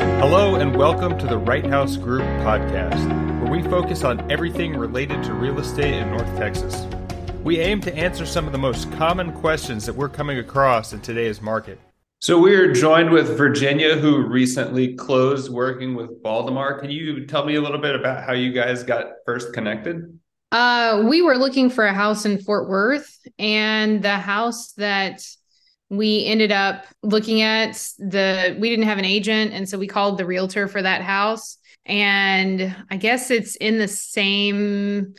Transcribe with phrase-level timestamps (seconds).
[0.00, 3.06] Hello, and welcome to the Right House Group podcast,
[3.42, 6.86] where we focus on everything related to real estate in North Texas.
[7.44, 11.02] We aim to answer some of the most common questions that we're coming across in
[11.02, 11.78] today's market.
[12.18, 16.80] So, we are joined with Virginia, who recently closed working with Baldemar.
[16.80, 20.18] Can you tell me a little bit about how you guys got first connected?
[20.50, 25.22] Uh, we were looking for a house in Fort Worth, and the house that
[25.90, 30.16] we ended up looking at the we didn't have an agent and so we called
[30.16, 31.58] the realtor for that house.
[31.84, 35.14] And i guess it's in the same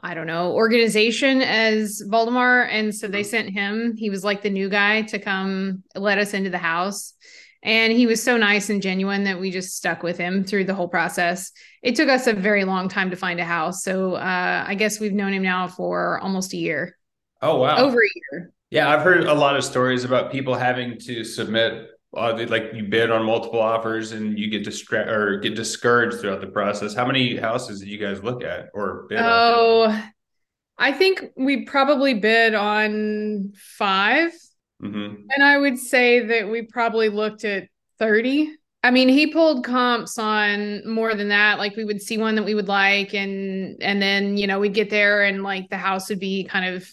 [0.00, 4.48] i don't know organization as Baldemar and so they sent him he was like the
[4.48, 7.14] new guy to come let us into the house.
[7.62, 10.74] And he was so nice and genuine that we just stuck with him through the
[10.74, 11.50] whole process.
[11.82, 13.82] It took us a very long time to find a house.
[13.82, 16.96] So uh, i guess we've known him now for almost a year.
[17.42, 17.76] Oh wow.
[17.78, 21.90] Over a year yeah, I've heard a lot of stories about people having to submit
[22.12, 26.40] uh, like you bid on multiple offers and you get distra- or get discouraged throughout
[26.40, 26.92] the process.
[26.92, 29.20] How many houses did you guys look at or bid?
[29.20, 30.02] Oh, on?
[30.76, 34.32] I think we probably bid on 5
[34.82, 35.14] mm-hmm.
[35.30, 37.68] and I would say that we probably looked at
[38.00, 38.56] thirty.
[38.82, 41.58] I mean, he pulled comps on more than that.
[41.58, 44.74] Like we would see one that we would like, and and then you know we'd
[44.74, 46.84] get there and like the house would be kind of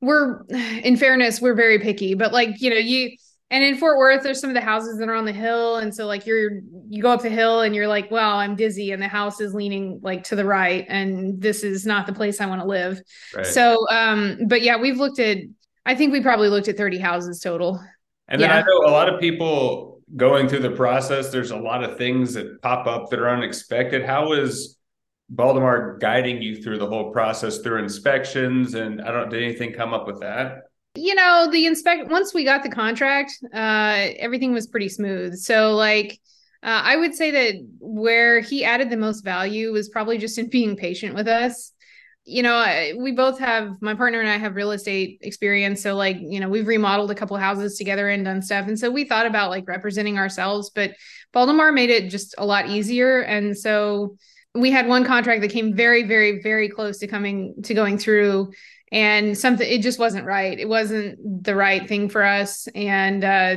[0.00, 3.10] we're in fairness we're very picky but like you know you
[3.50, 5.94] and in Fort Worth there's some of the houses that are on the hill and
[5.94, 9.00] so like you're you go up the hill and you're like well I'm dizzy and
[9.00, 12.46] the house is leaning like to the right and this is not the place I
[12.46, 13.00] want to live
[13.34, 13.46] right.
[13.46, 15.38] so um but yeah we've looked at
[15.84, 17.80] I think we probably looked at 30 houses total
[18.28, 18.56] and then yeah.
[18.56, 22.34] I know a lot of people going through the process there's a lot of things
[22.34, 24.76] that pop up that are unexpected how is
[25.28, 29.92] Baldemar guiding you through the whole process through inspections and I don't did anything come
[29.92, 30.62] up with that?
[30.94, 35.36] You know, the inspect once we got the contract, uh everything was pretty smooth.
[35.36, 36.20] So like
[36.62, 40.48] uh, I would say that where he added the most value was probably just in
[40.48, 41.72] being patient with us.
[42.24, 45.94] You know, I, we both have my partner and I have real estate experience, so
[45.94, 49.04] like you know we've remodeled a couple houses together and done stuff, and so we
[49.04, 50.94] thought about like representing ourselves, but
[51.32, 54.16] Baldemar made it just a lot easier, and so
[54.56, 58.50] we had one contract that came very very very close to coming to going through
[58.92, 60.58] and something it just wasn't right.
[60.58, 63.56] It wasn't the right thing for us and uh,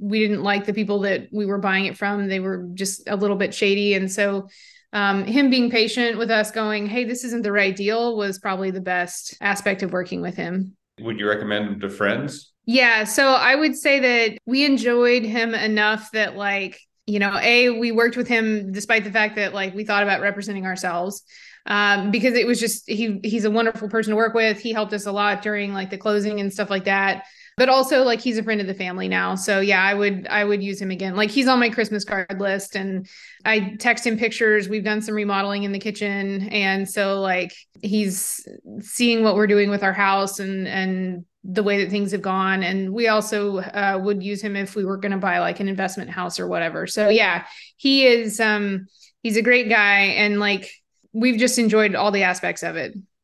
[0.00, 2.28] we didn't like the people that we were buying it from.
[2.28, 4.48] They were just a little bit shady and so
[4.92, 8.70] um, him being patient with us going hey this isn't the right deal was probably
[8.70, 10.76] the best aspect of working with him.
[11.00, 12.52] Would you recommend him to friends?
[12.66, 17.70] Yeah so i would say that we enjoyed him enough that like you know, a
[17.70, 21.24] we worked with him despite the fact that like we thought about representing ourselves
[21.66, 24.60] um, because it was just he he's a wonderful person to work with.
[24.60, 27.24] He helped us a lot during like the closing and stuff like that.
[27.56, 29.34] But also like he's a friend of the family now.
[29.34, 31.16] So yeah, I would I would use him again.
[31.16, 33.08] Like he's on my Christmas card list and
[33.44, 34.68] I text him pictures.
[34.68, 38.46] We've done some remodeling in the kitchen and so like he's
[38.80, 42.62] seeing what we're doing with our house and and the way that things have gone.
[42.62, 45.68] And we also uh, would use him if we were going to buy like an
[45.68, 46.86] investment house or whatever.
[46.86, 47.44] So yeah
[47.76, 48.86] he is um
[49.22, 50.00] he's a great guy.
[50.00, 50.70] And like
[51.12, 52.94] we've just enjoyed all the aspects of it